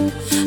Yeah. 0.00 0.39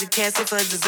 You 0.00 0.08
can't 0.08 0.34
dessert. 0.64 0.83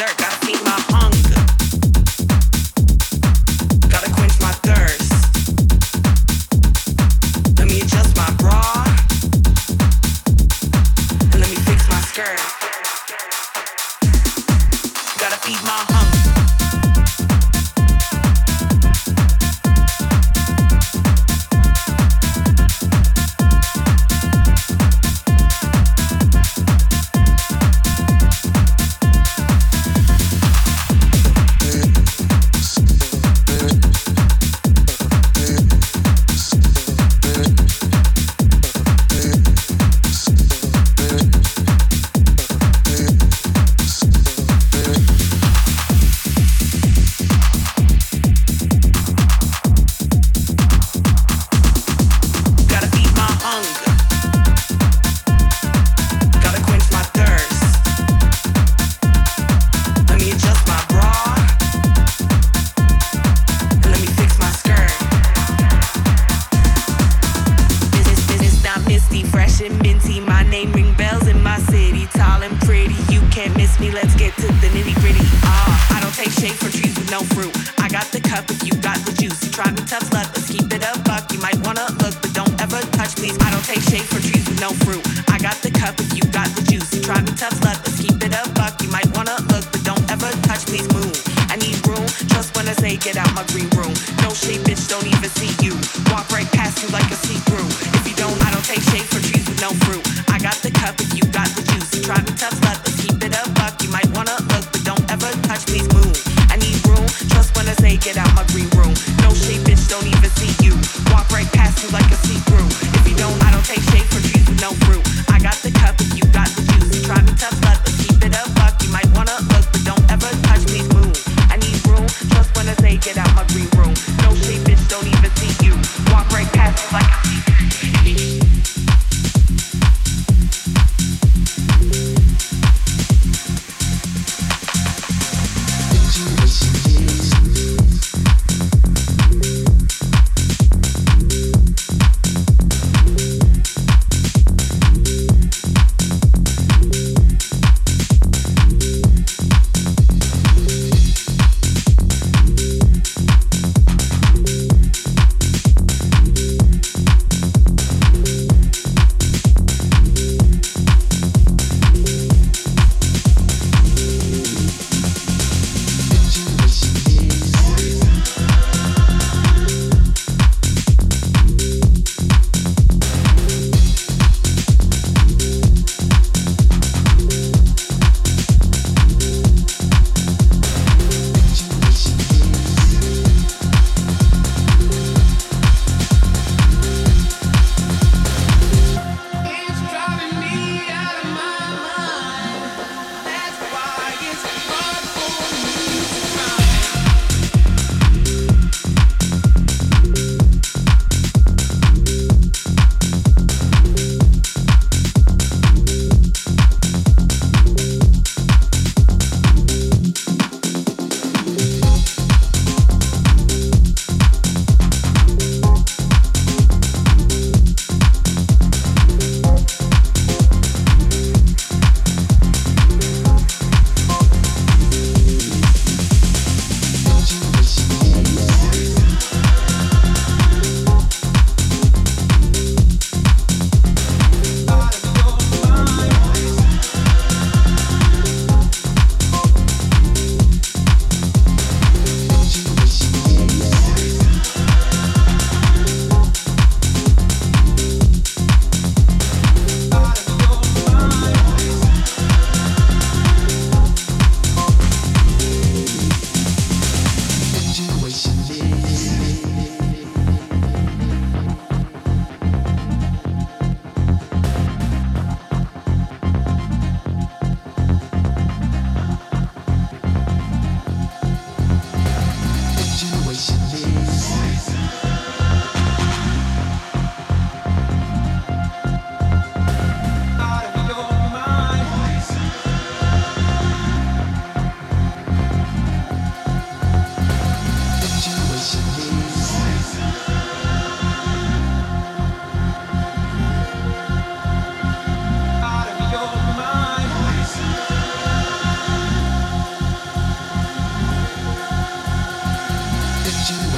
through. 112.57 112.99
If 112.99 113.09
you 113.09 113.15
don't, 113.15 113.43
I 113.43 113.51
don't 113.51 113.65
take 113.65 113.81
shade 113.81 114.05
for 114.05 114.21
trees 114.27 114.47
with 114.47 114.61
no 114.61 114.71
fruit. 114.85 115.06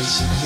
eyes. 0.09 0.38